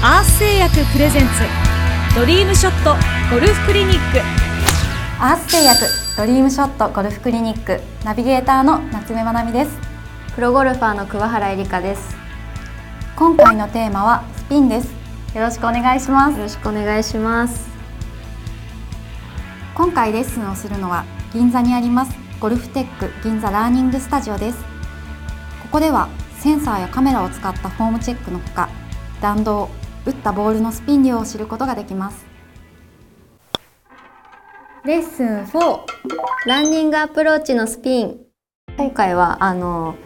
[0.00, 2.94] 薬プレゼンツドリームショット
[3.34, 4.20] ゴルフクリニック。
[5.20, 5.80] アース製薬
[6.16, 9.76] ドリームショットゴルフクリニックナビゲーターの夏目まなみです。
[10.36, 12.16] プロゴルファーの桑原絵里香です。
[13.16, 14.94] 今回のテーマはスピンです。
[15.34, 16.36] よろしくお願いします。
[16.36, 17.68] よろしくお願いします。
[19.74, 24.58] 今回レッスンをするのは銀座にありますゴルフテック銀座ラーニングスタジオです。
[25.62, 26.08] ここでは
[26.38, 28.68] センサーやカメラを使ったフォームチェックのほか
[29.20, 29.68] 弾道
[30.08, 32.24] 打ったボールのスピン量を知ることができます。
[34.86, 35.80] レッスン4
[36.46, 38.16] ランニングアプローチのスピン。
[38.78, 39.96] 今回はあの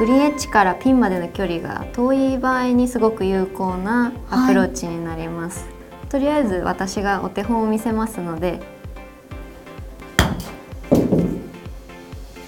[0.00, 5.70] グリーンエッジからピンまでの距離が遠い場合にすごく有効なアプローチになります、は
[6.06, 8.58] い、とりあえず私がお手本を見せますので。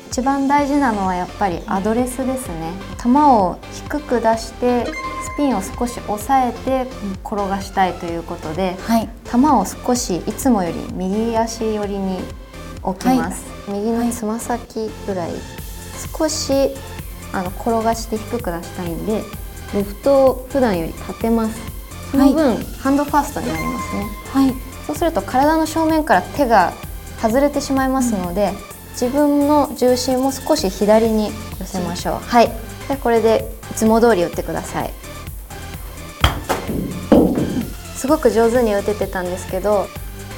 [0.09, 2.73] 一番大事なのはやっぱりアドレスですね。
[3.01, 4.87] 球を低く出して
[5.23, 6.87] スピンを少し抑えて
[7.25, 12.19] 転がしたいということで、はい、球を少しいつもより右足寄りに
[12.83, 15.33] 置きます、はい、右のつま先ぐらい、
[16.17, 16.53] 少し
[17.33, 19.23] あの転がして低く出したいんで
[19.75, 21.61] ロフトを普段より立てます。
[22.11, 24.55] その分、ハンドファーストになりますね、はい、
[24.87, 26.73] そうすると体の正面から手が
[27.21, 28.79] 外れてしまいますので、うん。
[28.93, 31.31] 自分の重心も少し左に
[31.61, 32.15] 寄せましょう。
[32.21, 34.91] はいでこれでいつも通り打ってください。
[37.94, 39.86] すごく上手に打ててたんですけど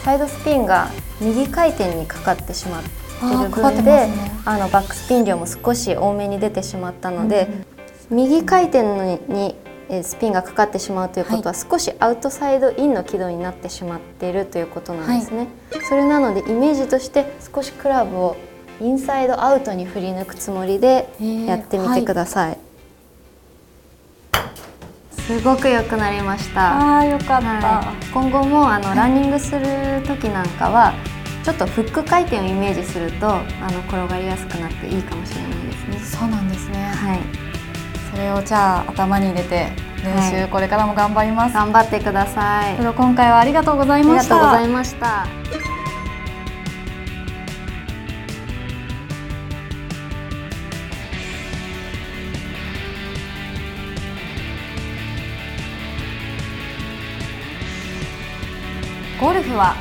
[0.03, 0.89] サイドスピンが
[1.21, 2.89] 右回転にかかってしまって
[3.45, 7.49] る分で、ね、あのバックスピン量も少し多めに出てしまったので、
[8.11, 9.55] うん、右回転に
[10.03, 18.37] スピンがかかってしまうということは、少しアウトサイドインの軌道になってしまっているということなんですね、はい、それなのでイメージとして少しクラブを
[18.81, 21.09] インサイドアウトに振り抜くつもりで
[21.47, 22.59] やってみてください、はい、
[25.21, 26.99] すごく良くなりました。
[26.99, 29.61] あよかった、はい、今後もあの、ランニングする
[30.07, 30.95] 時なんかは
[31.45, 33.41] ちょっとフック回転をイメージするとあ
[33.71, 36.19] の転がりやすくなっていいかもしれないですね。
[36.19, 36.83] そうなんですね。
[36.83, 37.19] はい。
[38.11, 39.69] それをじゃあ頭に入れて
[40.03, 41.55] 練習、これからも頑張ります。
[41.55, 42.77] 頑張ってください。
[42.77, 44.37] 今回はありがとうございました。
[44.37, 45.60] ありがとうございました
[59.21, 59.77] ゴルフは。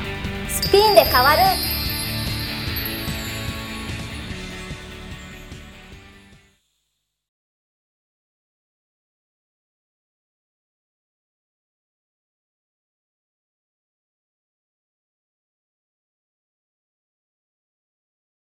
[0.50, 1.69] スピンで変わる。